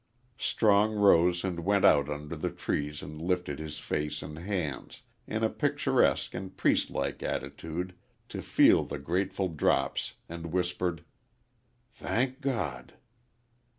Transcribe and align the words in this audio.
Strong 0.39 0.95
rose 0.95 1.43
and 1.43 1.59
went 1.59 1.85
out 1.85 2.09
under 2.09 2.35
the 2.35 2.49
trees 2.49 3.03
and 3.03 3.21
lifted 3.21 3.59
his 3.59 3.77
face 3.77 4.23
and 4.23 4.39
hands, 4.39 5.03
in 5.27 5.43
a 5.43 5.47
picturesque 5.51 6.33
and 6.33 6.57
priestlike 6.57 7.21
attitude, 7.21 7.93
to 8.27 8.41
feel 8.41 8.83
the 8.83 8.97
grateful 8.97 9.47
drops 9.47 10.15
and 10.27 10.51
whispered, 10.51 11.03
"Thank 11.93 12.41
God!" 12.41 12.93